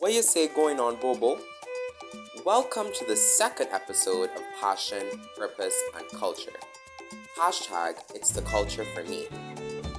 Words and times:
What 0.00 0.14
you 0.14 0.22
say 0.22 0.48
going 0.48 0.80
on, 0.80 0.96
Bobo? 0.96 1.38
Welcome 2.46 2.86
to 2.94 3.04
the 3.04 3.14
second 3.14 3.68
episode 3.70 4.30
of 4.30 4.42
Passion, 4.58 5.02
Purpose, 5.36 5.78
and 5.94 6.08
Culture. 6.18 6.54
Hashtag 7.38 7.96
It's 8.14 8.30
the 8.30 8.40
Culture 8.40 8.86
for 8.94 9.04
Me. 9.04 9.26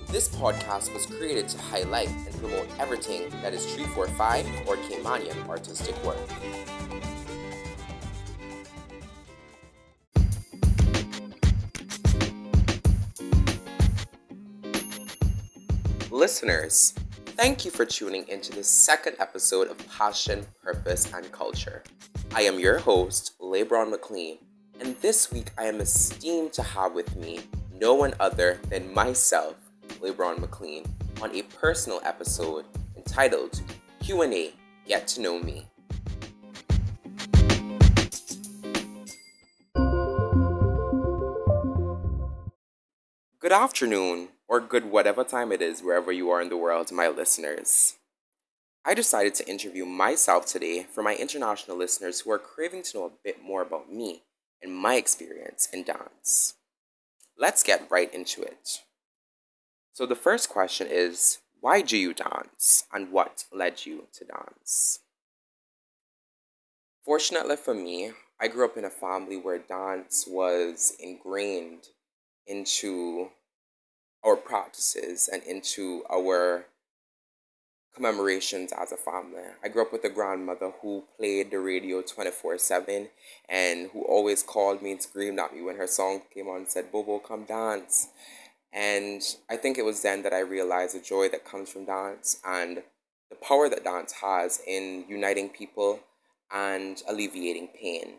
This 0.09 0.27
podcast 0.27 0.91
was 0.91 1.05
created 1.05 1.47
to 1.49 1.59
highlight 1.59 2.09
and 2.09 2.33
promote 2.39 2.67
everything 2.79 3.29
that 3.43 3.53
is 3.53 3.63
345 3.75 4.67
or 4.67 4.75
Caymanian 4.77 5.47
artistic 5.47 5.95
work. 6.03 6.17
Listeners, 16.09 16.95
thank 17.41 17.65
you 17.65 17.71
for 17.71 17.85
tuning 17.85 18.23
into 18.27 18.51
the 18.51 18.63
second 18.63 19.15
episode 19.17 19.67
of 19.67 19.75
Passion, 19.89 20.45
Purpose, 20.61 21.11
and 21.11 21.31
Culture. 21.31 21.81
I 22.35 22.43
am 22.43 22.59
your 22.59 22.77
host, 22.77 23.33
LeBron 23.41 23.89
McLean, 23.89 24.37
and 24.79 24.95
this 24.97 25.31
week 25.31 25.49
I 25.57 25.63
am 25.63 25.81
esteemed 25.81 26.53
to 26.53 26.61
have 26.61 26.93
with 26.93 27.15
me 27.15 27.39
no 27.73 27.95
one 27.95 28.13
other 28.19 28.59
than 28.69 28.93
myself, 28.93 29.55
LeBron 30.01 30.37
McLean, 30.37 30.85
on 31.19 31.35
a 31.35 31.41
personal 31.41 31.99
episode 32.03 32.65
entitled 32.95 33.59
Q&A 34.03 34.53
Get 34.87 35.07
to 35.07 35.21
Know 35.21 35.39
Me. 35.39 35.65
Good 43.39 43.51
afternoon, 43.51 44.27
or 44.51 44.59
good 44.59 44.91
whatever 44.91 45.23
time 45.23 45.49
it 45.53 45.61
is, 45.61 45.81
wherever 45.81 46.11
you 46.11 46.29
are 46.29 46.41
in 46.41 46.49
the 46.49 46.57
world, 46.57 46.91
my 46.91 47.07
listeners. 47.07 47.95
I 48.83 48.93
decided 48.93 49.33
to 49.35 49.49
interview 49.49 49.85
myself 49.85 50.45
today 50.45 50.85
for 50.93 51.01
my 51.01 51.15
international 51.15 51.77
listeners 51.77 52.19
who 52.19 52.31
are 52.31 52.37
craving 52.37 52.83
to 52.83 52.97
know 52.97 53.05
a 53.05 53.11
bit 53.23 53.41
more 53.41 53.61
about 53.61 53.89
me 53.89 54.23
and 54.61 54.75
my 54.75 54.95
experience 54.95 55.69
in 55.71 55.83
dance. 55.83 56.55
Let's 57.37 57.63
get 57.63 57.89
right 57.89 58.13
into 58.13 58.41
it. 58.41 58.81
So, 59.93 60.05
the 60.05 60.15
first 60.15 60.49
question 60.49 60.87
is 60.91 61.39
why 61.61 61.81
do 61.81 61.95
you 61.95 62.13
dance 62.13 62.83
and 62.91 63.09
what 63.13 63.45
led 63.53 63.85
you 63.85 64.07
to 64.15 64.25
dance? 64.25 64.99
Fortunately 67.05 67.55
for 67.55 67.73
me, 67.73 68.11
I 68.37 68.49
grew 68.49 68.65
up 68.65 68.75
in 68.75 68.83
a 68.83 68.89
family 68.89 69.37
where 69.37 69.59
dance 69.59 70.25
was 70.27 70.91
ingrained 70.99 71.87
into 72.45 73.29
our 74.23 74.35
practices 74.35 75.29
and 75.31 75.43
into 75.43 76.03
our 76.11 76.65
commemorations 77.93 78.71
as 78.71 78.91
a 78.91 78.97
family. 78.97 79.41
I 79.63 79.67
grew 79.67 79.81
up 79.81 79.91
with 79.91 80.03
a 80.05 80.09
grandmother 80.09 80.71
who 80.81 81.03
played 81.17 81.51
the 81.51 81.59
radio 81.59 82.01
24 82.01 82.57
7 82.57 83.09
and 83.49 83.89
who 83.91 84.03
always 84.03 84.43
called 84.43 84.81
me 84.81 84.91
and 84.91 85.01
screamed 85.01 85.39
at 85.39 85.53
me 85.53 85.61
when 85.61 85.77
her 85.77 85.87
song 85.87 86.21
came 86.33 86.47
on 86.47 86.57
and 86.57 86.67
said, 86.69 86.91
Bobo, 86.91 87.19
come 87.19 87.43
dance. 87.43 88.07
And 88.73 89.21
I 89.49 89.57
think 89.57 89.77
it 89.77 89.85
was 89.85 90.01
then 90.01 90.23
that 90.23 90.33
I 90.33 90.39
realized 90.39 90.95
the 90.95 91.01
joy 91.01 91.27
that 91.29 91.45
comes 91.45 91.69
from 91.69 91.85
dance 91.85 92.39
and 92.45 92.83
the 93.29 93.35
power 93.35 93.67
that 93.67 93.83
dance 93.83 94.13
has 94.21 94.61
in 94.65 95.05
uniting 95.09 95.49
people 95.49 95.99
and 96.53 97.01
alleviating 97.07 97.67
pain. 97.67 98.15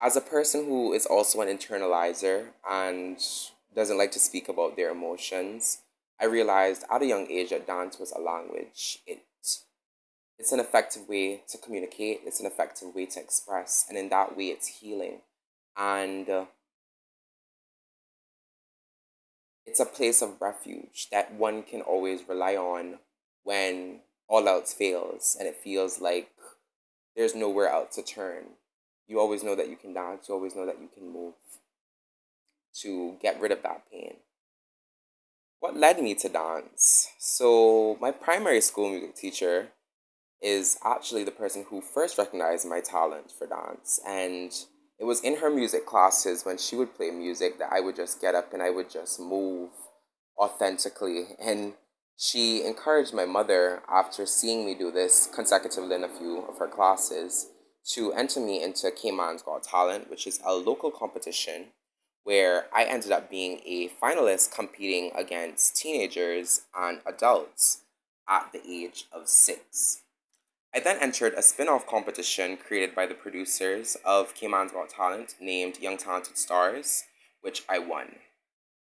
As 0.00 0.16
a 0.16 0.20
person 0.20 0.64
who 0.66 0.92
is 0.92 1.06
also 1.06 1.40
an 1.40 1.48
internalizer 1.48 2.48
and 2.68 3.18
doesn't 3.74 3.98
like 3.98 4.12
to 4.12 4.18
speak 4.18 4.48
about 4.48 4.76
their 4.76 4.90
emotions, 4.90 5.78
I 6.20 6.26
realized 6.26 6.84
at 6.90 7.02
a 7.02 7.06
young 7.06 7.26
age 7.30 7.50
that 7.50 7.66
dance 7.66 7.98
was 7.98 8.12
a 8.12 8.20
language. 8.20 8.98
It 9.06 9.22
it's 10.36 10.52
an 10.52 10.60
effective 10.60 11.08
way 11.08 11.42
to 11.48 11.58
communicate. 11.58 12.22
It's 12.24 12.40
an 12.40 12.46
effective 12.46 12.94
way 12.94 13.06
to 13.06 13.20
express, 13.20 13.84
and 13.88 13.96
in 13.96 14.08
that 14.08 14.36
way, 14.36 14.46
it's 14.46 14.66
healing, 14.66 15.20
and 15.76 16.28
uh, 16.28 16.44
it's 19.64 19.80
a 19.80 19.86
place 19.86 20.22
of 20.22 20.40
refuge 20.40 21.08
that 21.10 21.32
one 21.34 21.62
can 21.62 21.82
always 21.82 22.28
rely 22.28 22.56
on 22.56 22.98
when 23.44 24.00
all 24.28 24.48
else 24.48 24.72
fails, 24.74 25.36
and 25.38 25.46
it 25.48 25.56
feels 25.56 26.00
like 26.00 26.30
there's 27.16 27.34
nowhere 27.34 27.68
else 27.68 27.94
to 27.94 28.02
turn. 28.02 28.44
You 29.06 29.20
always 29.20 29.44
know 29.44 29.54
that 29.54 29.68
you 29.68 29.76
can 29.76 29.94
dance. 29.94 30.28
You 30.28 30.34
always 30.34 30.56
know 30.56 30.66
that 30.66 30.80
you 30.80 30.88
can 30.92 31.12
move 31.12 31.34
to 32.82 33.16
get 33.20 33.40
rid 33.40 33.52
of 33.52 33.62
that 33.62 33.82
pain. 33.90 34.16
What 35.60 35.76
led 35.76 36.02
me 36.02 36.14
to 36.16 36.28
dance? 36.28 37.08
So, 37.18 37.96
my 38.00 38.10
primary 38.10 38.60
school 38.60 38.90
music 38.90 39.16
teacher 39.16 39.68
is 40.42 40.78
actually 40.84 41.24
the 41.24 41.30
person 41.30 41.64
who 41.70 41.80
first 41.80 42.18
recognized 42.18 42.68
my 42.68 42.80
talent 42.80 43.32
for 43.32 43.46
dance. 43.46 43.98
And 44.06 44.52
it 44.98 45.04
was 45.04 45.22
in 45.22 45.38
her 45.38 45.50
music 45.50 45.86
classes 45.86 46.44
when 46.44 46.58
she 46.58 46.76
would 46.76 46.94
play 46.94 47.10
music 47.10 47.58
that 47.58 47.72
I 47.72 47.80
would 47.80 47.96
just 47.96 48.20
get 48.20 48.34
up 48.34 48.52
and 48.52 48.62
I 48.62 48.70
would 48.70 48.90
just 48.90 49.18
move 49.18 49.70
authentically. 50.38 51.28
And 51.40 51.74
she 52.16 52.62
encouraged 52.62 53.14
my 53.14 53.24
mother, 53.24 53.82
after 53.88 54.26
seeing 54.26 54.66
me 54.66 54.74
do 54.74 54.90
this 54.92 55.28
consecutively 55.34 55.94
in 55.96 56.04
a 56.04 56.08
few 56.08 56.42
of 56.42 56.58
her 56.58 56.68
classes, 56.68 57.48
to 57.92 58.12
enter 58.12 58.40
me 58.40 58.62
into 58.62 58.90
Cayman's 58.90 59.42
Got 59.42 59.64
Talent, 59.64 60.10
which 60.10 60.26
is 60.26 60.40
a 60.44 60.52
local 60.54 60.90
competition 60.90 61.66
where 62.24 62.66
I 62.74 62.84
ended 62.84 63.12
up 63.12 63.30
being 63.30 63.60
a 63.64 63.88
finalist 64.02 64.54
competing 64.54 65.12
against 65.14 65.76
teenagers 65.76 66.62
and 66.76 67.00
adults 67.06 67.82
at 68.28 68.50
the 68.52 68.62
age 68.66 69.04
of 69.12 69.28
six. 69.28 70.00
I 70.74 70.80
then 70.80 70.98
entered 71.00 71.34
a 71.34 71.42
spin 71.42 71.68
off 71.68 71.86
competition 71.86 72.56
created 72.56 72.96
by 72.96 73.06
the 73.06 73.14
producers 73.14 73.96
of 74.04 74.34
Cayman's 74.34 74.72
Got 74.72 74.88
Talent 74.88 75.36
named 75.40 75.78
Young 75.78 75.98
Talented 75.98 76.36
Stars, 76.36 77.04
which 77.42 77.62
I 77.68 77.78
won. 77.78 78.16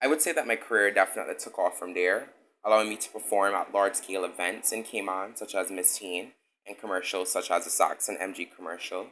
I 0.02 0.08
would 0.08 0.20
say 0.20 0.32
that 0.32 0.46
my 0.46 0.56
career 0.56 0.90
definitely 0.90 1.36
took 1.38 1.58
off 1.58 1.78
from 1.78 1.94
there, 1.94 2.30
allowing 2.64 2.90
me 2.90 2.96
to 2.96 3.10
perform 3.10 3.54
at 3.54 3.72
large 3.72 3.94
scale 3.94 4.24
events 4.24 4.70
in 4.72 4.82
Cayman, 4.82 5.36
such 5.36 5.54
as 5.54 5.70
Miss 5.70 5.98
Teen, 5.98 6.32
and 6.66 6.78
commercials 6.78 7.32
such 7.32 7.50
as 7.50 7.64
the 7.64 7.70
Saxon 7.70 8.18
MG 8.20 8.46
commercial, 8.54 9.06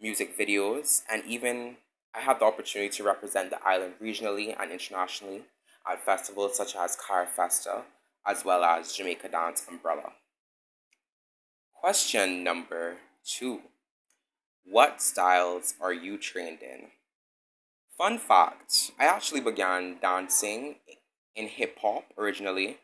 music 0.00 0.36
videos, 0.36 1.02
and 1.10 1.24
even 1.24 1.76
I 2.18 2.22
had 2.22 2.40
the 2.40 2.46
opportunity 2.46 2.90
to 2.96 3.04
represent 3.04 3.50
the 3.50 3.64
island 3.64 3.94
regionally 4.02 4.52
and 4.58 4.72
internationally 4.72 5.42
at 5.88 6.04
festivals 6.04 6.56
such 6.56 6.74
as 6.74 6.96
Carifesta, 6.96 7.82
as 8.26 8.44
well 8.44 8.64
as 8.64 8.92
Jamaica 8.92 9.28
Dance 9.28 9.64
Umbrella. 9.68 10.14
Question 11.72 12.42
number 12.42 12.96
two 13.24 13.60
What 14.64 15.00
styles 15.00 15.74
are 15.80 15.92
you 15.92 16.18
trained 16.18 16.60
in? 16.60 16.88
Fun 17.96 18.18
fact 18.18 18.90
I 18.98 19.04
actually 19.04 19.40
began 19.40 19.98
dancing 20.02 20.76
in 21.36 21.46
hip 21.46 21.78
hop 21.80 22.02
originally. 22.18 22.78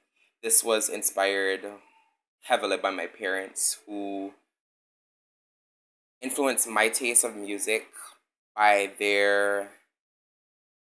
This 0.44 0.62
was 0.62 0.88
inspired 0.88 1.64
heavily 2.42 2.76
by 2.76 2.90
my 2.90 3.08
parents 3.08 3.78
who 3.84 4.34
influenced 6.22 6.68
my 6.68 6.88
taste 6.88 7.24
of 7.24 7.34
music 7.34 7.86
by 8.56 8.92
their 8.98 9.70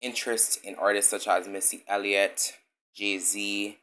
interest 0.01 0.59
in 0.63 0.75
artists 0.75 1.09
such 1.09 1.28
as 1.28 1.47
Missy 1.47 1.84
Elliott, 1.88 2.53
Jay 2.96 3.18
Z, 3.19 3.78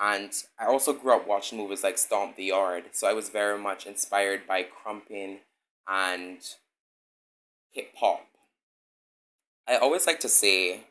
and 0.00 0.32
I 0.58 0.64
also 0.64 0.94
grew 0.94 1.14
up 1.14 1.28
watching 1.28 1.58
movies 1.58 1.84
like 1.84 1.98
Stomp 1.98 2.36
the 2.36 2.44
Yard, 2.44 2.84
so 2.92 3.06
I 3.06 3.12
was 3.12 3.28
very 3.28 3.58
much 3.58 3.84
inspired 3.86 4.46
by 4.46 4.64
krumping 4.64 5.40
and 5.86 6.38
hip 7.70 7.92
hop. 7.96 8.26
I 9.68 9.76
always 9.76 10.06
like 10.06 10.20
to 10.20 10.28
say, 10.28 10.84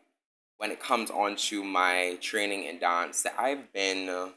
when 0.58 0.72
it 0.72 0.80
comes 0.80 1.10
on 1.10 1.38
to 1.38 1.64
my 1.64 2.18
training 2.22 2.66
in 2.66 2.80
dance, 2.80 3.24
that 3.24 3.34
I've 3.40 3.74
been 3.74 4.34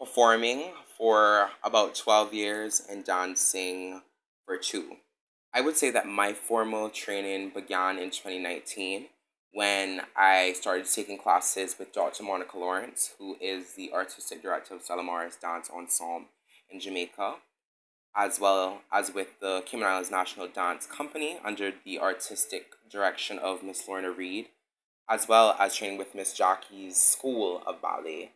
performing 0.00 0.72
for 0.96 1.50
about 1.62 1.94
12 1.94 2.34
years 2.34 2.82
and 2.90 3.04
dancing 3.04 4.02
for 4.44 4.56
two. 4.56 4.96
I 5.52 5.60
would 5.60 5.76
say 5.76 5.90
that 5.90 6.06
my 6.06 6.34
formal 6.34 6.90
training 6.90 7.50
began 7.50 7.98
in 7.98 8.10
2019 8.10 9.06
when 9.52 10.02
I 10.14 10.52
started 10.52 10.86
taking 10.86 11.18
classes 11.18 11.76
with 11.78 11.92
Dr. 11.92 12.22
Monica 12.22 12.58
Lawrence, 12.58 13.14
who 13.18 13.36
is 13.40 13.72
the 13.74 13.90
artistic 13.92 14.42
director 14.42 14.74
of 14.74 14.82
Stella 14.82 15.02
Maris 15.02 15.36
Dance 15.36 15.70
Ensemble 15.74 16.28
in 16.70 16.80
Jamaica, 16.80 17.36
as 18.14 18.38
well 18.38 18.82
as 18.92 19.14
with 19.14 19.40
the 19.40 19.62
Cayman 19.64 19.86
Islands 19.86 20.10
National 20.10 20.48
Dance 20.48 20.86
Company 20.86 21.38
under 21.42 21.72
the 21.84 21.98
artistic 21.98 22.72
direction 22.90 23.38
of 23.38 23.62
Miss 23.62 23.88
Lorna 23.88 24.10
Reed, 24.10 24.48
as 25.08 25.28
well 25.28 25.56
as 25.58 25.74
training 25.74 25.96
with 25.96 26.14
Miss 26.14 26.34
Jackie's 26.34 26.98
School 26.98 27.62
of 27.66 27.80
Ballet. 27.80 28.32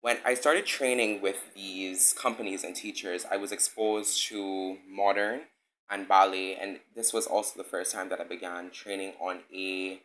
When 0.00 0.16
I 0.24 0.32
started 0.32 0.64
training 0.64 1.20
with 1.20 1.54
these 1.54 2.14
companies 2.14 2.64
and 2.64 2.74
teachers, 2.74 3.26
I 3.30 3.36
was 3.36 3.52
exposed 3.52 4.26
to 4.28 4.78
modern 4.88 5.42
and 5.90 6.08
ballet. 6.08 6.56
And 6.56 6.80
this 6.94 7.12
was 7.12 7.26
also 7.26 7.56
the 7.56 7.68
first 7.68 7.92
time 7.92 8.08
that 8.10 8.20
I 8.20 8.24
began 8.24 8.70
training 8.70 9.14
on 9.20 9.40
a 9.54 10.00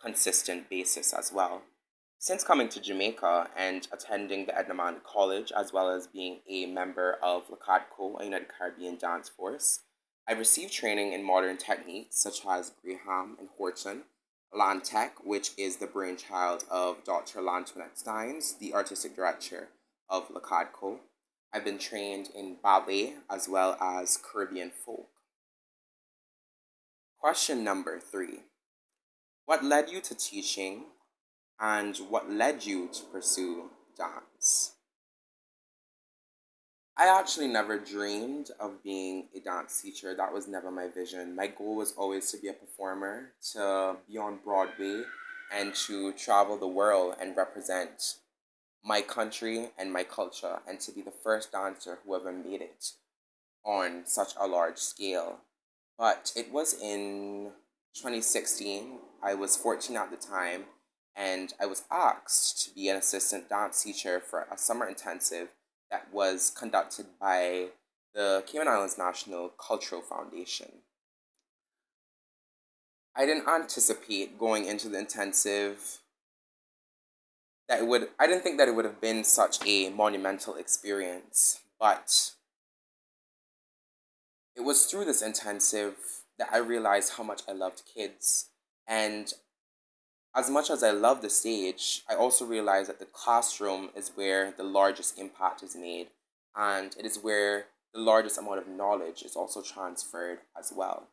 consistent 0.00 0.68
basis 0.68 1.12
as 1.12 1.32
well. 1.32 1.62
Since 2.20 2.42
coming 2.42 2.68
to 2.70 2.80
Jamaica 2.80 3.48
and 3.56 3.86
attending 3.92 4.46
the 4.46 4.58
Edna 4.58 4.96
College, 5.04 5.52
as 5.56 5.72
well 5.72 5.88
as 5.88 6.08
being 6.08 6.40
a 6.48 6.66
member 6.66 7.16
of 7.22 7.48
L'Acadco, 7.48 8.20
a 8.20 8.24
United 8.24 8.48
Caribbean 8.48 8.96
Dance 8.96 9.28
Force, 9.28 9.80
I've 10.26 10.40
received 10.40 10.72
training 10.72 11.12
in 11.12 11.22
modern 11.22 11.56
techniques 11.58 12.20
such 12.20 12.44
as 12.44 12.72
Graham 12.82 13.36
and 13.38 13.48
Horton, 13.56 14.02
L'Antech, 14.52 15.12
which 15.24 15.52
is 15.56 15.76
the 15.76 15.86
brainchild 15.86 16.64
of 16.70 17.04
Dr. 17.04 17.40
L'Antoinette 17.40 17.96
Stines, 17.96 18.58
the 18.58 18.74
artistic 18.74 19.14
director 19.14 19.68
of 20.08 20.28
L'Acadco. 20.28 20.98
I've 21.52 21.64
been 21.64 21.78
trained 21.78 22.30
in 22.34 22.56
ballet 22.62 23.14
as 23.30 23.48
well 23.48 23.76
as 23.80 24.18
Caribbean 24.18 24.70
folk. 24.70 25.07
Question 27.20 27.64
number 27.64 27.98
three 27.98 28.44
What 29.44 29.64
led 29.64 29.90
you 29.90 30.00
to 30.02 30.14
teaching 30.14 30.84
and 31.58 31.96
what 32.08 32.30
led 32.30 32.64
you 32.64 32.88
to 32.92 33.02
pursue 33.06 33.70
dance? 33.96 34.74
I 36.96 37.06
actually 37.06 37.48
never 37.48 37.76
dreamed 37.76 38.50
of 38.60 38.84
being 38.84 39.28
a 39.34 39.40
dance 39.40 39.82
teacher. 39.82 40.14
That 40.14 40.32
was 40.32 40.46
never 40.46 40.70
my 40.70 40.86
vision. 40.86 41.34
My 41.34 41.48
goal 41.48 41.74
was 41.74 41.92
always 41.92 42.30
to 42.30 42.38
be 42.38 42.48
a 42.48 42.52
performer, 42.52 43.32
to 43.52 43.96
be 44.08 44.16
on 44.16 44.38
Broadway, 44.44 45.02
and 45.52 45.74
to 45.86 46.12
travel 46.12 46.56
the 46.56 46.68
world 46.68 47.16
and 47.20 47.36
represent 47.36 48.14
my 48.84 49.00
country 49.00 49.70
and 49.76 49.92
my 49.92 50.04
culture, 50.04 50.60
and 50.68 50.78
to 50.80 50.92
be 50.92 51.02
the 51.02 51.10
first 51.10 51.50
dancer 51.50 51.98
who 52.04 52.14
ever 52.14 52.32
made 52.32 52.62
it 52.62 52.92
on 53.64 54.02
such 54.04 54.34
a 54.38 54.46
large 54.46 54.78
scale. 54.78 55.38
But 55.98 56.32
it 56.36 56.52
was 56.52 56.74
in 56.74 57.50
2016, 57.94 58.98
I 59.22 59.34
was 59.34 59.56
14 59.56 59.96
at 59.96 60.10
the 60.10 60.16
time, 60.16 60.66
and 61.16 61.52
I 61.60 61.66
was 61.66 61.82
asked 61.90 62.64
to 62.64 62.74
be 62.74 62.88
an 62.88 62.96
assistant 62.96 63.48
dance 63.48 63.82
teacher 63.82 64.20
for 64.20 64.46
a 64.50 64.56
summer 64.56 64.86
intensive 64.86 65.48
that 65.90 66.12
was 66.12 66.50
conducted 66.56 67.06
by 67.20 67.68
the 68.14 68.44
Cayman 68.46 68.68
Islands 68.68 68.96
National 68.96 69.48
Cultural 69.48 70.00
Foundation. 70.00 70.82
I 73.16 73.26
didn't 73.26 73.48
anticipate 73.48 74.38
going 74.38 74.66
into 74.66 74.88
the 74.88 75.00
intensive 75.00 75.98
that 77.68 77.80
it 77.80 77.86
would 77.86 78.08
I 78.18 78.28
didn't 78.28 78.42
think 78.42 78.58
that 78.58 78.68
it 78.68 78.76
would 78.76 78.84
have 78.84 79.00
been 79.00 79.24
such 79.24 79.58
a 79.66 79.90
monumental 79.90 80.54
experience, 80.54 81.60
but 81.80 82.32
it 84.58 84.64
was 84.64 84.86
through 84.86 85.04
this 85.04 85.22
intensive 85.22 85.94
that 86.36 86.48
I 86.52 86.58
realized 86.58 87.12
how 87.16 87.22
much 87.22 87.42
I 87.48 87.52
loved 87.52 87.82
kids. 87.94 88.50
And 88.88 89.32
as 90.34 90.50
much 90.50 90.68
as 90.68 90.82
I 90.82 90.90
love 90.90 91.22
the 91.22 91.30
stage, 91.30 92.02
I 92.10 92.16
also 92.16 92.44
realized 92.44 92.88
that 92.88 92.98
the 92.98 93.06
classroom 93.06 93.90
is 93.94 94.10
where 94.16 94.52
the 94.56 94.64
largest 94.64 95.16
impact 95.16 95.62
is 95.62 95.76
made, 95.76 96.08
and 96.56 96.94
it 96.98 97.06
is 97.06 97.18
where 97.18 97.66
the 97.94 98.00
largest 98.00 98.36
amount 98.36 98.58
of 98.58 98.68
knowledge 98.68 99.22
is 99.22 99.36
also 99.36 99.62
transferred 99.62 100.40
as 100.58 100.72
well. 100.74 101.04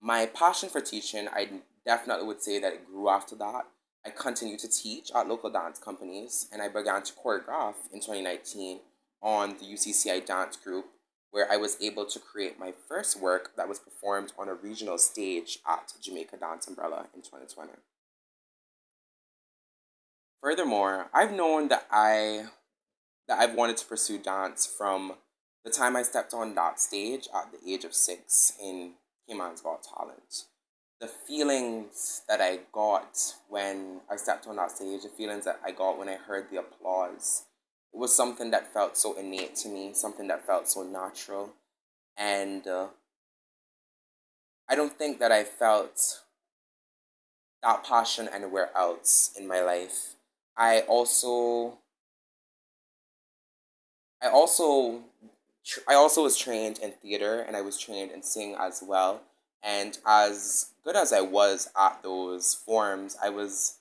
My 0.00 0.26
passion 0.26 0.68
for 0.68 0.80
teaching, 0.80 1.28
I 1.32 1.48
definitely 1.86 2.26
would 2.26 2.42
say 2.42 2.58
that 2.58 2.72
it 2.72 2.86
grew 2.86 3.08
after 3.08 3.36
that. 3.36 3.66
I 4.04 4.10
continued 4.10 4.58
to 4.60 4.68
teach 4.68 5.12
at 5.14 5.28
local 5.28 5.48
dance 5.48 5.78
companies, 5.78 6.48
and 6.52 6.60
I 6.60 6.66
began 6.66 7.04
to 7.04 7.12
choreograph 7.12 7.74
in 7.92 8.00
2019 8.00 8.80
on 9.22 9.50
the 9.50 9.64
UCCI 9.64 10.26
dance 10.26 10.56
group 10.56 10.86
where 11.32 11.50
I 11.50 11.56
was 11.56 11.78
able 11.82 12.04
to 12.04 12.18
create 12.20 12.60
my 12.60 12.72
first 12.88 13.18
work 13.20 13.56
that 13.56 13.68
was 13.68 13.78
performed 13.78 14.32
on 14.38 14.48
a 14.48 14.54
regional 14.54 14.98
stage 14.98 15.58
at 15.66 15.92
Jamaica 16.00 16.36
Dance 16.36 16.68
Umbrella 16.68 17.06
in 17.14 17.22
2020. 17.22 17.72
Furthermore, 20.42 21.08
I've 21.12 21.32
known 21.32 21.68
that 21.68 21.86
I 21.90 22.46
that 23.28 23.38
I've 23.38 23.54
wanted 23.54 23.78
to 23.78 23.86
pursue 23.86 24.18
dance 24.18 24.66
from 24.66 25.14
the 25.64 25.70
time 25.70 25.96
I 25.96 26.02
stepped 26.02 26.34
on 26.34 26.54
that 26.54 26.80
stage 26.80 27.28
at 27.34 27.50
the 27.52 27.72
age 27.72 27.84
of 27.84 27.94
six 27.94 28.52
in 28.62 28.94
Cayman's 29.28 29.60
Got 29.60 29.84
Talent. 29.84 30.44
The 31.00 31.06
feelings 31.06 32.22
that 32.28 32.40
I 32.40 32.60
got 32.72 33.16
when 33.48 34.00
I 34.10 34.16
stepped 34.16 34.46
on 34.46 34.56
that 34.56 34.72
stage, 34.72 35.04
the 35.04 35.08
feelings 35.08 35.44
that 35.44 35.60
I 35.64 35.70
got 35.70 35.98
when 35.98 36.08
I 36.08 36.16
heard 36.16 36.50
the 36.50 36.58
applause, 36.58 37.44
was 38.02 38.12
something 38.12 38.50
that 38.50 38.72
felt 38.72 38.96
so 38.96 39.16
innate 39.16 39.54
to 39.54 39.68
me, 39.68 39.92
something 39.94 40.26
that 40.26 40.44
felt 40.44 40.68
so 40.68 40.82
natural. 40.82 41.50
And 42.16 42.66
uh, 42.66 42.88
I 44.68 44.74
don't 44.74 44.98
think 44.98 45.20
that 45.20 45.30
I 45.30 45.44
felt 45.44 46.22
that 47.62 47.84
passion 47.84 48.28
anywhere 48.34 48.70
else 48.76 49.30
in 49.38 49.46
my 49.46 49.60
life. 49.60 50.16
I 50.56 50.80
also 50.80 51.78
I 54.20 54.30
also 54.30 55.02
I 55.86 55.94
also 55.94 56.24
was 56.24 56.36
trained 56.36 56.80
in 56.80 56.90
theater 56.90 57.38
and 57.38 57.56
I 57.56 57.60
was 57.60 57.78
trained 57.78 58.10
in 58.10 58.24
singing 58.24 58.56
as 58.58 58.82
well. 58.84 59.20
And 59.62 59.96
as 60.04 60.72
good 60.82 60.96
as 60.96 61.12
I 61.12 61.20
was 61.20 61.70
at 61.78 62.02
those 62.02 62.52
forms, 62.52 63.16
I 63.22 63.28
was 63.28 63.78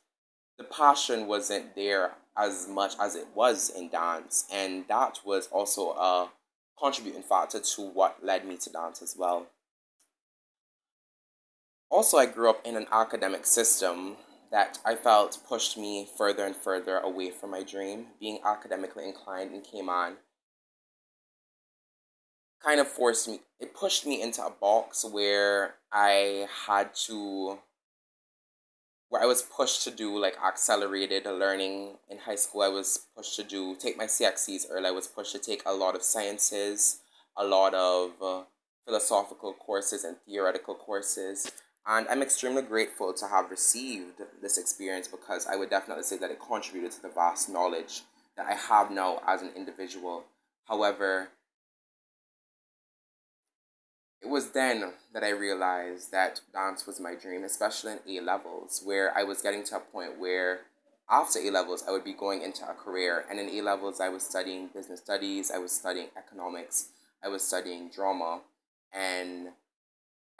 the 0.59 0.63
passion 0.63 1.25
wasn't 1.25 1.74
there 1.74 2.12
as 2.38 2.68
much 2.68 2.94
as 3.00 3.16
it 3.16 3.28
was 3.36 3.69
in 3.69 3.89
dance. 3.89 4.45
And 4.51 4.86
that 4.88 5.19
was 5.25 5.48
also 5.48 5.92
a 5.92 6.30
contributing 6.80 7.24
factor 7.24 7.60
to 7.60 7.81
what 7.81 8.24
led 8.24 8.45
me 8.45 8.57
to 8.57 8.69
dance 8.69 9.01
as 9.01 9.16
well. 9.18 9.48
Also, 11.89 12.18
I 12.18 12.25
grew 12.25 12.50
up 12.50 12.66
in 12.66 12.78
an 12.78 12.88
academic 12.92 13.45
system 13.45 14.16
that 14.51 14.80
I 14.86 14.95
felt 14.95 15.39
pushed 15.48 15.78
me 15.78 16.07
further 16.18 16.45
and 16.45 16.56
further 16.56 16.98
away 16.98 17.31
from 17.31 17.51
my 17.51 17.63
dream. 17.63 18.07
Being 18.19 18.39
academically 18.45 19.06
inclined 19.06 19.54
in 19.54 19.62
Cayman 19.62 20.18
kind 22.63 22.80
of 22.80 22.88
forced 22.88 23.27
me, 23.27 23.39
it 23.60 23.74
pushed 23.74 24.06
me 24.06 24.22
into 24.22 24.45
a 24.45 24.51
box 24.51 25.04
where 25.04 25.75
I 25.92 26.48
had 26.68 26.94
to 27.07 27.60
where 29.12 29.22
I 29.22 29.25
was 29.25 29.42
pushed 29.42 29.84
to 29.84 29.92
do 29.92 30.18
like 30.18 30.38
accelerated 30.42 31.25
learning 31.25 31.98
in 32.10 32.19
high 32.19 32.38
school. 32.38 32.62
I 32.62 32.69
was 32.69 33.08
pushed 33.13 33.36
to 33.36 33.44
do 33.44 33.75
take 33.75 33.98
my 33.98 34.06
CXCs 34.06 34.68
early. 34.72 34.88
I 34.88 34.92
was 34.92 35.06
pushed 35.06 35.34
to 35.34 35.40
take 35.40 35.62
a 35.66 35.74
lot 35.74 35.96
of 35.96 36.02
sciences, 36.02 37.02
a 37.38 37.44
lot 37.44 37.74
of 37.74 38.12
uh, 38.24 38.44
philosophical 38.86 39.54
courses 39.54 40.06
and 40.06 40.16
theoretical 40.25 40.75
courses. 40.75 41.52
And 41.86 42.08
I'm 42.08 42.22
extremely 42.22 42.62
grateful 42.62 43.13
to 43.16 43.28
have 43.28 43.52
received 43.52 44.22
this 44.42 44.58
experience 44.58 45.10
because 45.10 45.46
I 45.46 45.58
would 45.58 45.69
definitely 45.69 46.04
say 46.04 46.18
that 46.18 46.31
it 46.31 46.40
contributed 46.40 46.94
to 46.94 47.02
the 47.02 47.10
vast 47.10 47.50
knowledge 47.50 48.04
that 48.38 48.46
I 48.46 48.54
have 48.54 48.92
now 48.92 49.19
as 49.28 49.42
an 49.42 49.52
individual. 49.58 50.24
However, 50.69 51.31
it 54.22 54.30
was 54.30 54.51
then 54.51 54.94
that 55.13 55.24
I 55.24 55.30
realized 55.30 56.12
that 56.12 56.42
dance 56.54 56.86
was 56.86 57.00
my 57.00 57.16
dream, 57.16 57.44
especially 57.44 57.94
in 57.94 58.18
A 58.18 58.22
levels, 58.22 58.82
where 58.84 59.16
I 59.18 59.24
was 59.24 59.42
getting 59.42 59.63
to 59.66 59.78
a 59.78 59.80
point 59.80 60.20
where 60.20 60.62
after 61.10 61.40
A 61.40 61.50
levels, 61.50 61.84
I 61.88 61.92
would 61.92 62.04
be 62.04 62.13
going 62.13 62.42
into 62.42 62.63
a 62.63 62.74
career. 62.74 63.25
And 63.30 63.40
in 63.40 63.50
A 63.50 63.62
levels, 63.62 64.00
I 64.00 64.10
was 64.10 64.24
studying 64.24 64.70
business 64.74 65.01
studies, 65.01 65.51
I 65.51 65.58
was 65.58 65.72
studying 65.72 66.08
economics, 66.18 66.90
I 67.24 67.28
was 67.28 67.44
studying 67.44 67.90
drama. 67.90 68.42
And 68.94 69.50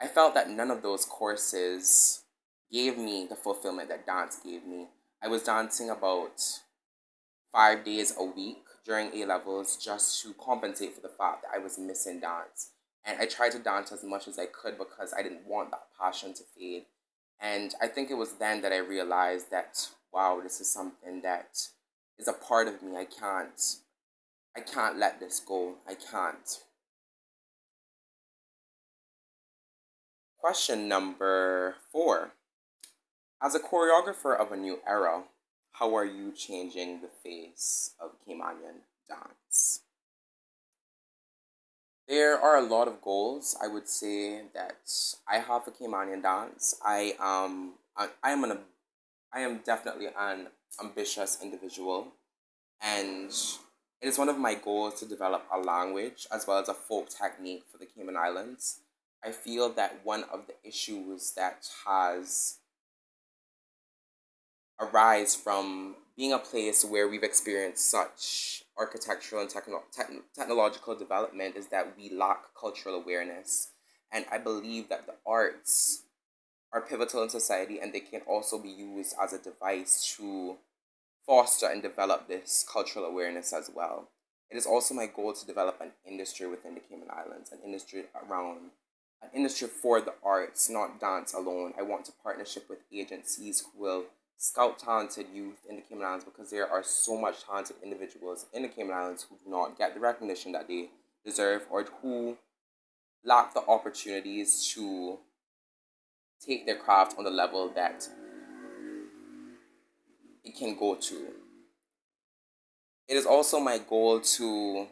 I 0.00 0.06
felt 0.06 0.34
that 0.34 0.48
none 0.48 0.70
of 0.70 0.82
those 0.82 1.04
courses 1.04 2.22
gave 2.70 2.96
me 2.96 3.26
the 3.28 3.36
fulfillment 3.36 3.88
that 3.90 4.06
dance 4.06 4.38
gave 4.42 4.64
me. 4.64 4.88
I 5.22 5.28
was 5.28 5.42
dancing 5.42 5.90
about 5.90 6.40
five 7.52 7.84
days 7.84 8.14
a 8.18 8.24
week 8.24 8.64
during 8.84 9.12
A 9.14 9.26
levels 9.26 9.76
just 9.76 10.22
to 10.22 10.34
compensate 10.34 10.94
for 10.94 11.00
the 11.02 11.08
fact 11.08 11.42
that 11.42 11.52
I 11.54 11.58
was 11.58 11.78
missing 11.78 12.20
dance. 12.20 12.71
And 13.04 13.18
I 13.20 13.26
tried 13.26 13.52
to 13.52 13.58
dance 13.58 13.90
as 13.92 14.04
much 14.04 14.28
as 14.28 14.38
I 14.38 14.46
could 14.46 14.78
because 14.78 15.12
I 15.12 15.22
didn't 15.22 15.46
want 15.46 15.70
that 15.70 15.88
passion 15.98 16.34
to 16.34 16.42
fade. 16.56 16.84
And 17.40 17.74
I 17.80 17.88
think 17.88 18.10
it 18.10 18.14
was 18.14 18.34
then 18.34 18.62
that 18.62 18.72
I 18.72 18.78
realized 18.78 19.50
that, 19.50 19.88
wow, 20.12 20.40
this 20.42 20.60
is 20.60 20.70
something 20.70 21.22
that 21.22 21.68
is 22.18 22.28
a 22.28 22.32
part 22.32 22.68
of 22.68 22.82
me. 22.82 22.96
I 22.96 23.04
can't, 23.04 23.60
I 24.56 24.60
can't 24.60 24.98
let 24.98 25.18
this 25.18 25.40
go. 25.40 25.74
I 25.88 25.94
can't. 25.94 26.60
Question 30.38 30.88
number 30.88 31.76
four. 31.90 32.32
As 33.42 33.56
a 33.56 33.60
choreographer 33.60 34.38
of 34.38 34.52
a 34.52 34.56
new 34.56 34.78
era, 34.86 35.24
how 35.72 35.96
are 35.96 36.04
you 36.04 36.32
changing 36.32 37.00
the 37.00 37.08
face 37.08 37.94
of 38.00 38.12
Caymanian 38.24 38.82
dance? 39.08 39.41
There 42.12 42.38
are 42.38 42.58
a 42.58 42.60
lot 42.60 42.88
of 42.88 43.00
goals. 43.00 43.56
I 43.58 43.68
would 43.68 43.88
say 43.88 44.42
that 44.52 44.76
I 45.26 45.38
have 45.38 45.66
a 45.66 45.70
Caymanian 45.70 46.20
dance. 46.20 46.78
I 46.84 47.14
um 47.18 47.72
I, 47.96 48.10
I 48.22 48.32
am 48.32 48.44
an 48.44 48.58
I 49.32 49.40
am 49.40 49.60
definitely 49.64 50.08
an 50.14 50.48
ambitious 50.78 51.38
individual, 51.42 52.08
and 52.82 53.30
it 54.02 54.08
is 54.08 54.18
one 54.18 54.28
of 54.28 54.36
my 54.38 54.54
goals 54.54 55.00
to 55.00 55.06
develop 55.06 55.46
a 55.50 55.58
language 55.58 56.26
as 56.30 56.46
well 56.46 56.58
as 56.58 56.68
a 56.68 56.74
folk 56.74 57.08
technique 57.08 57.64
for 57.72 57.78
the 57.78 57.86
Cayman 57.86 58.18
Islands. 58.18 58.80
I 59.24 59.30
feel 59.32 59.70
that 59.70 60.00
one 60.04 60.24
of 60.24 60.46
the 60.46 60.68
issues 60.68 61.32
that 61.34 61.66
has 61.86 62.58
arise 64.78 65.34
from 65.34 65.96
being 66.14 66.34
a 66.34 66.38
place 66.38 66.84
where 66.84 67.08
we've 67.08 67.22
experienced 67.22 67.90
such 67.90 68.61
architectural 68.78 69.42
and 69.42 69.50
techno- 69.50 69.84
techn- 69.96 70.22
technological 70.34 70.94
development 70.94 71.56
is 71.56 71.68
that 71.68 71.96
we 71.96 72.10
lack 72.10 72.54
cultural 72.58 72.94
awareness. 72.94 73.70
And 74.10 74.26
I 74.30 74.38
believe 74.38 74.88
that 74.88 75.06
the 75.06 75.14
arts 75.26 76.02
are 76.72 76.80
pivotal 76.80 77.22
in 77.22 77.28
society 77.28 77.78
and 77.80 77.92
they 77.92 78.00
can 78.00 78.22
also 78.26 78.58
be 78.58 78.68
used 78.68 79.14
as 79.22 79.32
a 79.32 79.38
device 79.38 80.14
to 80.16 80.56
foster 81.26 81.66
and 81.66 81.82
develop 81.82 82.28
this 82.28 82.64
cultural 82.70 83.04
awareness 83.04 83.52
as 83.52 83.70
well. 83.74 84.08
It 84.50 84.56
is 84.56 84.66
also 84.66 84.94
my 84.94 85.06
goal 85.06 85.32
to 85.32 85.46
develop 85.46 85.80
an 85.80 85.92
industry 86.06 86.46
within 86.46 86.74
the 86.74 86.80
Cayman 86.80 87.08
Islands, 87.10 87.52
an 87.52 87.58
industry 87.64 88.04
around 88.14 88.70
an 89.22 89.30
industry 89.34 89.68
for 89.68 90.00
the 90.00 90.14
arts, 90.22 90.68
not 90.68 91.00
dance 91.00 91.32
alone. 91.32 91.72
I 91.78 91.82
want 91.82 92.04
to 92.06 92.12
partnership 92.22 92.68
with 92.68 92.80
agencies 92.92 93.60
who 93.62 93.82
will 93.82 94.04
scout 94.36 94.78
talented 94.78 95.26
youth 95.32 95.58
in 95.68 95.76
the 95.76 95.82
Cayman 95.82 96.04
Islands 96.04 96.24
because 96.24 96.50
there 96.50 96.68
are 96.68 96.82
so 96.82 97.16
much 97.16 97.44
talented 97.44 97.76
individuals 97.82 98.46
in 98.52 98.62
the 98.62 98.68
Cayman 98.68 98.94
Islands 98.94 99.26
who 99.28 99.36
do 99.44 99.50
not 99.50 99.78
get 99.78 99.94
the 99.94 100.00
recognition 100.00 100.52
that 100.52 100.68
they 100.68 100.90
deserve 101.24 101.66
or 101.70 101.84
who 102.02 102.36
lack 103.24 103.54
the 103.54 103.60
opportunities 103.66 104.72
to 104.74 105.18
take 106.44 106.66
their 106.66 106.76
craft 106.76 107.16
on 107.18 107.24
the 107.24 107.30
level 107.30 107.68
that 107.74 108.08
it 110.44 110.56
can 110.56 110.76
go 110.76 110.96
to. 110.96 111.28
It 113.08 113.16
is 113.16 113.26
also 113.26 113.60
my 113.60 113.78
goal 113.78 114.20
to 114.20 114.86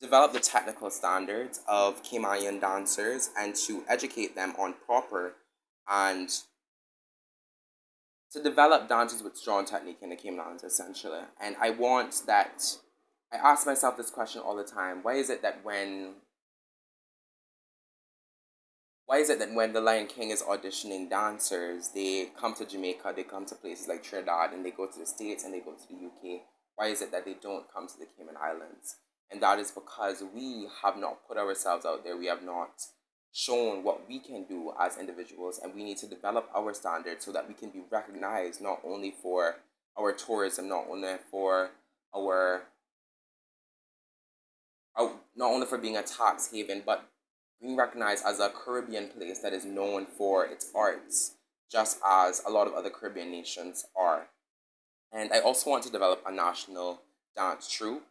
develop 0.00 0.32
the 0.32 0.40
technical 0.40 0.90
standards 0.90 1.60
of 1.66 2.02
Caymanian 2.02 2.60
dancers 2.60 3.30
and 3.38 3.54
to 3.54 3.82
educate 3.88 4.34
them 4.34 4.54
on 4.58 4.74
proper 4.84 5.34
and 5.88 6.28
to 8.34 8.42
develop 8.42 8.88
dances 8.88 9.22
with 9.22 9.36
strong 9.36 9.64
technique 9.64 9.98
in 10.02 10.10
the 10.10 10.16
Cayman 10.16 10.40
Islands 10.40 10.64
essentially. 10.64 11.20
And 11.40 11.54
I 11.60 11.70
want 11.70 12.22
that 12.26 12.62
I 13.32 13.36
ask 13.36 13.64
myself 13.64 13.96
this 13.96 14.10
question 14.10 14.42
all 14.42 14.56
the 14.56 14.64
time. 14.64 15.02
Why 15.02 15.14
is 15.14 15.30
it 15.30 15.40
that 15.42 15.64
when 15.64 16.14
why 19.06 19.18
is 19.18 19.30
it 19.30 19.38
that 19.38 19.54
when 19.54 19.72
the 19.72 19.80
Lion 19.80 20.06
King 20.06 20.30
is 20.30 20.42
auditioning 20.42 21.10
dancers, 21.10 21.90
they 21.94 22.30
come 22.38 22.54
to 22.54 22.64
Jamaica, 22.64 23.12
they 23.14 23.22
come 23.22 23.44
to 23.46 23.54
places 23.54 23.86
like 23.86 24.02
Trinidad, 24.02 24.52
and 24.52 24.64
they 24.64 24.70
go 24.70 24.86
to 24.86 24.98
the 24.98 25.04
States 25.06 25.44
and 25.44 25.52
they 25.52 25.60
go 25.60 25.74
to 25.74 25.88
the 25.88 26.06
UK? 26.06 26.40
Why 26.74 26.86
is 26.86 27.02
it 27.02 27.12
that 27.12 27.24
they 27.24 27.36
don't 27.40 27.72
come 27.72 27.86
to 27.86 27.98
the 27.98 28.06
Cayman 28.16 28.36
Islands? 28.42 28.96
And 29.30 29.42
that 29.42 29.58
is 29.58 29.70
because 29.70 30.24
we 30.34 30.68
have 30.82 30.96
not 30.96 31.28
put 31.28 31.36
ourselves 31.36 31.84
out 31.84 32.02
there. 32.02 32.16
We 32.16 32.26
have 32.26 32.42
not 32.42 32.70
shown 33.34 33.82
what 33.82 34.08
we 34.08 34.20
can 34.20 34.44
do 34.44 34.72
as 34.80 34.96
individuals, 34.96 35.58
and 35.62 35.74
we 35.74 35.82
need 35.82 35.98
to 35.98 36.06
develop 36.06 36.48
our 36.54 36.72
standards 36.72 37.24
so 37.24 37.32
that 37.32 37.48
we 37.48 37.52
can 37.52 37.68
be 37.68 37.82
recognized 37.90 38.62
not 38.62 38.80
only 38.86 39.10
for 39.10 39.56
our 39.98 40.12
tourism, 40.12 40.68
not 40.68 40.86
only 40.88 41.16
for 41.32 41.70
our, 42.14 42.62
our 44.96 45.10
not 45.36 45.50
only 45.50 45.66
for 45.66 45.78
being 45.78 45.96
a 45.96 46.02
tax 46.02 46.52
haven, 46.52 46.84
but 46.86 47.10
being 47.60 47.76
recognized 47.76 48.24
as 48.24 48.38
a 48.38 48.50
Caribbean 48.50 49.08
place 49.08 49.40
that 49.40 49.52
is 49.52 49.64
known 49.64 50.06
for 50.06 50.46
its 50.46 50.70
arts, 50.72 51.32
just 51.70 51.98
as 52.06 52.40
a 52.46 52.50
lot 52.50 52.68
of 52.68 52.74
other 52.74 52.90
Caribbean 52.90 53.32
nations 53.32 53.84
are. 53.98 54.28
And 55.12 55.32
I 55.32 55.40
also 55.40 55.70
want 55.70 55.82
to 55.84 55.90
develop 55.90 56.22
a 56.24 56.30
national 56.30 57.02
dance 57.36 57.68
troupe. 57.68 58.04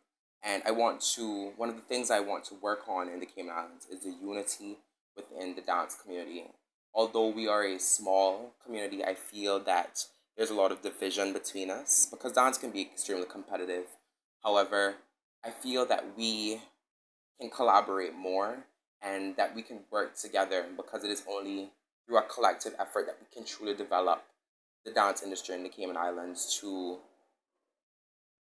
And 0.46 0.62
I 0.66 0.72
want 0.72 1.00
to, 1.16 1.54
one 1.56 1.70
of 1.70 1.76
the 1.76 1.82
things 1.82 2.12
I 2.12 2.20
want 2.20 2.44
to 2.46 2.56
work 2.56 2.90
on 2.90 3.08
in 3.08 3.22
the 3.22 3.26
Cayman 3.26 3.54
Islands 3.56 3.88
is 3.90 4.04
the 4.04 4.14
unity 4.22 4.80
within 5.16 5.56
the 5.56 5.62
dance 5.62 5.96
community. 6.02 6.46
Although 6.94 7.30
we 7.30 7.48
are 7.48 7.64
a 7.64 7.80
small 7.80 8.54
community, 8.64 9.04
I 9.04 9.16
feel 9.16 9.60
that 9.62 10.06
there's 10.38 10.50
a 10.50 10.56
lot 10.56 10.72
of 10.72 10.82
division 10.82 11.34
between 11.34 11.70
us 11.70 12.08
because 12.10 12.34
dance 12.34 12.58
can 12.58 12.72
be 12.72 12.82
extremely 12.82 13.26
competitive. 13.26 13.86
However, 14.44 14.96
I 15.44 15.52
feel 15.52 15.86
that 15.88 16.18
we 16.18 16.62
can 17.40 17.50
collaborate 17.50 18.16
more 18.16 18.66
and 19.02 19.36
that 19.36 19.56
we 19.56 19.62
can 19.62 19.80
work 19.92 20.16
together 20.16 20.66
because 20.76 21.04
it 21.04 21.12
is 21.12 21.24
only 21.30 21.72
through 22.06 22.18
a 22.18 22.24
collective 22.24 22.74
effort 22.80 23.06
that 23.06 23.18
we 23.20 23.28
can 23.34 23.46
truly 23.46 23.74
develop 23.74 24.24
the 24.86 24.92
dance 24.92 25.24
industry 25.24 25.56
in 25.56 25.64
the 25.64 25.70
Cayman 25.70 25.98
Islands 25.98 26.58
to 26.62 27.00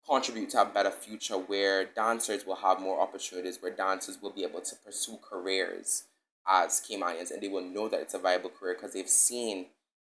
contribute 0.08 0.50
to 0.50 0.62
a 0.62 0.64
better 0.64 0.90
future 0.90 1.36
where 1.36 1.84
dancers 1.84 2.44
will 2.44 2.56
have 2.56 2.80
more 2.80 3.00
opportunities, 3.00 3.58
where 3.60 3.72
dancers 3.72 4.18
will 4.20 4.30
be 4.32 4.42
able 4.42 4.60
to 4.60 4.74
pursue 4.84 5.18
careers 5.22 6.04
as 6.48 6.80
Caymanians 6.80 7.30
and 7.30 7.42
they 7.42 7.48
will 7.48 7.64
know 7.64 7.88
that 7.88 8.00
it's 8.00 8.14
a 8.14 8.18
viable 8.18 8.50
career 8.50 8.74
because 8.74 8.94
they've 8.94 9.08
seen 9.08 9.66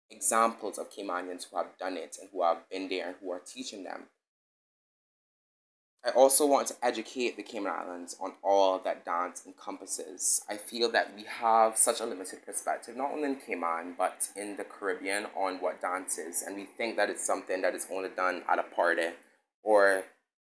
examples 0.09 0.77
of 0.77 0.91
Caymanians 0.91 1.47
who 1.49 1.57
have 1.57 1.77
done 1.79 1.97
it 1.97 2.17
and 2.19 2.29
who 2.31 2.43
have 2.43 2.69
been 2.69 2.89
there 2.89 3.07
and 3.07 3.15
who 3.21 3.31
are 3.31 3.41
teaching 3.45 3.83
them. 3.83 4.05
I 6.05 6.09
also 6.09 6.45
want 6.45 6.67
to 6.67 6.75
educate 6.81 7.37
the 7.37 7.43
Cayman 7.43 7.71
Islands 7.71 8.17
on 8.19 8.33
all 8.43 8.77
that 8.79 9.05
dance 9.05 9.43
encompasses. 9.45 10.41
I 10.49 10.57
feel 10.57 10.91
that 10.91 11.15
we 11.15 11.23
have 11.23 11.77
such 11.77 12.01
a 12.01 12.05
limited 12.05 12.45
perspective, 12.45 12.97
not 12.97 13.13
only 13.13 13.29
in 13.29 13.35
Cayman, 13.37 13.95
but 13.97 14.27
in 14.35 14.57
the 14.57 14.65
Caribbean, 14.65 15.27
on 15.33 15.61
what 15.61 15.81
dance 15.81 16.17
is. 16.17 16.41
And 16.41 16.57
we 16.57 16.65
think 16.65 16.97
that 16.97 17.09
it's 17.09 17.25
something 17.25 17.61
that 17.61 17.73
is 17.73 17.87
only 17.89 18.09
done 18.09 18.43
at 18.49 18.59
a 18.59 18.63
party, 18.63 19.11
or 19.63 20.03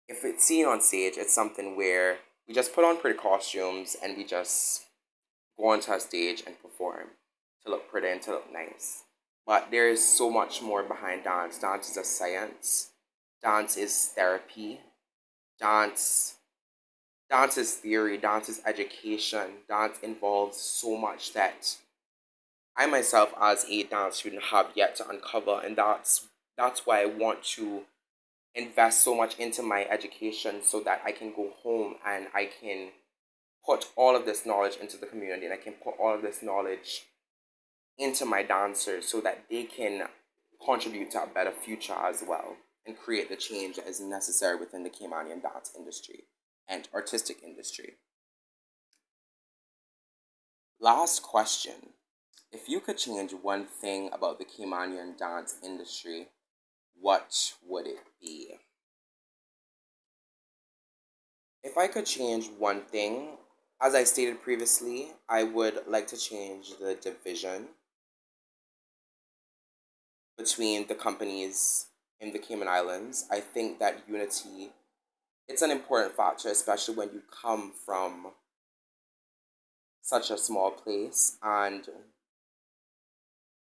if 0.09 0.25
it's 0.25 0.43
seen 0.43 0.65
on 0.65 0.81
stage, 0.81 1.13
it's 1.15 1.33
something 1.33 1.77
where 1.77 2.17
we 2.45 2.53
just 2.53 2.75
put 2.75 2.83
on 2.83 2.99
pretty 2.99 3.17
costumes 3.17 3.95
and 4.03 4.17
we 4.17 4.25
just 4.25 4.86
go 5.57 5.69
onto 5.69 5.91
a 5.91 5.99
stage 5.99 6.43
and 6.45 6.61
perform 6.61 7.07
to 7.63 7.71
look 7.71 7.89
pretty 7.89 8.07
and 8.07 8.21
to 8.23 8.31
look 8.31 8.51
nice. 8.51 9.03
But 9.45 9.71
there 9.71 9.89
is 9.89 10.03
so 10.03 10.29
much 10.29 10.61
more 10.61 10.83
behind 10.83 11.23
dance. 11.23 11.57
Dance 11.57 11.89
is 11.89 11.97
a 11.97 12.03
science, 12.03 12.91
dance 13.41 13.77
is 13.77 14.11
therapy. 14.15 14.81
Dance 15.59 16.35
dance 17.29 17.57
is 17.57 17.73
theory. 17.73 18.17
Dance 18.17 18.49
is 18.49 18.61
education. 18.65 19.47
Dance 19.67 19.97
involves 20.03 20.57
so 20.57 20.95
much 20.97 21.33
that 21.33 21.77
i 22.75 22.85
myself 22.85 23.33
as 23.41 23.65
a 23.67 23.83
dance 23.83 24.17
student 24.17 24.43
have 24.43 24.67
yet 24.75 24.95
to 24.97 25.09
uncover. 25.09 25.61
And 25.63 25.75
that's 25.75 26.27
that's 26.57 26.85
why 26.85 27.01
i 27.01 27.05
want 27.05 27.43
to 27.43 27.83
invest 28.53 29.03
so 29.03 29.15
much 29.15 29.37
into 29.37 29.61
my 29.61 29.85
education 29.85 30.61
so 30.63 30.79
that 30.81 31.01
i 31.05 31.11
can 31.11 31.31
go 31.31 31.51
home 31.61 31.95
and 32.05 32.27
i 32.33 32.49
can 32.59 32.89
put 33.67 33.85
all 33.95 34.15
of 34.15 34.25
this 34.25 34.45
knowledge 34.45 34.77
into 34.81 34.97
the 34.97 35.05
community 35.05 35.45
and 35.45 35.53
i 35.53 35.57
can 35.57 35.73
put 35.73 35.95
all 35.99 36.15
of 36.15 36.21
this 36.21 36.41
knowledge 36.41 37.07
into 37.97 38.25
my 38.25 38.43
dancers 38.43 39.07
so 39.07 39.19
that 39.19 39.43
they 39.49 39.63
can 39.63 40.03
contribute 40.63 41.11
to 41.11 41.21
a 41.21 41.27
better 41.27 41.51
future 41.51 41.93
as 41.93 42.23
well 42.27 42.55
and 42.85 42.97
create 42.97 43.29
the 43.29 43.35
change 43.35 43.75
that 43.75 43.87
is 43.87 43.99
necessary 43.99 44.57
within 44.57 44.83
the 44.83 44.89
Caymanian 44.89 45.41
dance 45.41 45.71
industry 45.77 46.23
and 46.67 46.87
artistic 46.93 47.43
industry. 47.43 47.95
Last 50.79 51.21
question. 51.21 51.93
If 52.51 52.69
you 52.69 52.79
could 52.79 52.97
change 52.97 53.33
one 53.33 53.65
thing 53.65 54.09
about 54.13 54.39
the 54.39 54.45
Caymanian 54.45 55.17
dance 55.17 55.55
industry, 55.63 56.29
what 56.99 57.53
would 57.65 57.87
it 57.87 57.99
be? 58.21 58.51
If 61.63 61.77
I 61.77 61.87
could 61.87 62.05
change 62.05 62.49
one 62.57 62.81
thing, 62.81 63.37
as 63.81 63.95
I 63.95 64.03
stated 64.03 64.41
previously, 64.41 65.11
I 65.29 65.43
would 65.43 65.81
like 65.87 66.07
to 66.07 66.17
change 66.17 66.77
the 66.79 66.95
division 66.95 67.67
between 70.37 70.87
the 70.87 70.95
companies 70.95 71.87
in 72.19 72.31
the 72.31 72.39
Cayman 72.39 72.67
Islands. 72.67 73.25
I 73.31 73.39
think 73.39 73.79
that 73.79 74.03
unity 74.07 74.71
it's 75.47 75.61
an 75.61 75.71
important 75.71 76.15
factor, 76.15 76.49
especially 76.49 76.95
when 76.95 77.09
you 77.13 77.21
come 77.41 77.71
from 77.85 78.33
such 80.01 80.29
a 80.29 80.37
small 80.37 80.71
place 80.71 81.37
and 81.43 81.87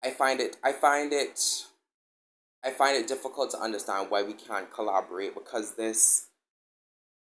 I 0.03 0.11
find 0.11 0.39
it 0.39 0.57
I 0.63 0.73
find 0.73 1.13
it 1.13 1.65
I 2.63 2.71
find 2.71 2.97
it 2.97 3.07
difficult 3.07 3.51
to 3.51 3.59
understand 3.59 4.09
why 4.09 4.23
we 4.23 4.33
can't 4.33 4.71
collaborate 4.73 5.33
because 5.33 5.75
this 5.75 6.27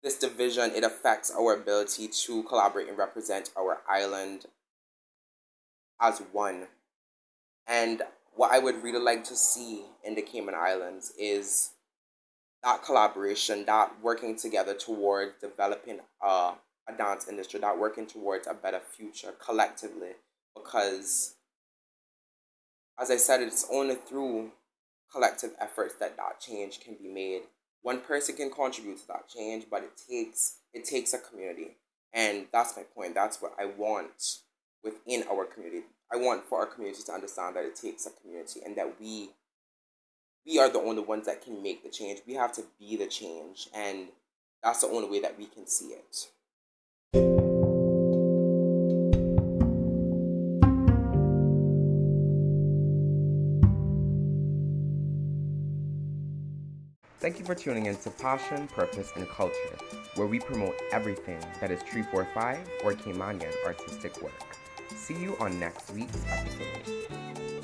this 0.03 0.18
division 0.18 0.72
it 0.75 0.84
affects 0.84 1.32
our 1.32 1.53
ability 1.53 2.08
to 2.08 2.44
collaborate 2.44 2.88
and 2.88 2.98
represent 2.98 3.50
our 3.58 3.79
island 3.88 4.46
as 6.01 6.22
one. 6.32 6.68
And 7.68 8.01
what 8.34 8.51
I 8.51 8.60
would 8.60 8.82
really 8.82 9.00
like 9.00 9.24
to 9.25 9.36
see 9.36 9.84
in 10.03 10.15
the 10.15 10.22
Cayman 10.22 10.56
Islands 10.56 11.12
is 11.20 11.72
that 12.63 12.84
collaboration, 12.84 13.65
that 13.65 13.91
working 14.01 14.38
together 14.38 14.74
towards 14.74 15.34
developing 15.41 16.00
a, 16.22 16.53
a 16.88 16.94
dance 16.98 17.27
industry, 17.27 17.60
that 17.60 17.77
working 17.77 18.06
towards 18.06 18.48
a 18.48 18.53
better 18.53 18.79
future 18.79 19.34
collectively. 19.44 20.12
Because, 20.56 21.36
as 23.00 23.12
I 23.12 23.18
said, 23.18 23.41
it's 23.41 23.68
only 23.72 23.96
through 23.96 24.51
collective 25.12 25.51
efforts 25.60 25.96
that 26.00 26.18
that 26.18 26.39
change 26.39 26.79
can 26.79 26.96
be 26.96 27.08
made. 27.08 27.41
One 27.81 28.01
person 28.01 28.36
can 28.36 28.51
contribute 28.51 29.00
to 29.00 29.07
that 29.07 29.29
change, 29.29 29.65
but 29.69 29.83
it 29.83 29.91
takes 30.09 30.57
it 30.74 30.86
takes 30.86 31.13
a 31.13 31.19
community, 31.19 31.77
and 32.13 32.48
that's 32.51 32.75
my 32.75 32.83
point. 32.83 33.15
That's 33.15 33.41
what 33.41 33.53
I 33.59 33.65
want 33.65 34.39
within 34.83 35.24
our 35.31 35.45
community. 35.45 35.86
I 36.12 36.17
want 36.17 36.45
for 36.45 36.59
our 36.59 36.65
community 36.65 37.03
to 37.03 37.12
understand 37.12 37.55
that 37.55 37.65
it 37.65 37.75
takes 37.75 38.05
a 38.05 38.12
community 38.12 38.62
and 38.65 38.75
that 38.75 39.00
we 39.00 39.29
we 40.45 40.57
are 40.59 40.69
the 40.69 40.79
only 40.79 41.01
ones 41.01 41.25
that 41.27 41.43
can 41.43 41.62
make 41.62 41.83
the 41.83 41.89
change. 41.89 42.21
We 42.25 42.33
have 42.33 42.53
to 42.53 42.63
be 42.79 42.95
the 42.95 43.07
change, 43.07 43.69
and 43.74 44.07
that's 44.63 44.81
the 44.81 44.88
only 44.88 45.09
way 45.09 45.19
that 45.21 45.38
we 45.38 45.45
can 45.45 45.67
see 45.67 45.88
it. 45.88 46.27
Thank 57.29 57.41
you 57.41 57.45
for 57.45 57.53
tuning 57.53 57.86
in 57.86 57.95
to 57.98 58.09
Passion, 58.09 58.67
Purpose, 58.69 59.13
and 59.15 59.29
Culture, 59.29 59.77
where 60.15 60.25
we 60.25 60.39
promote 60.39 60.74
everything 60.91 61.39
that 61.62 61.69
is 61.69 61.79
345 61.83 62.57
or 62.83 62.93
Caymanian 62.93 63.53
artistic 63.67 64.19
work. 64.24 64.33
See 64.95 65.13
you 65.13 65.38
on 65.38 65.59
next 65.59 65.91
week's 65.91 66.25
episode. 66.27 67.58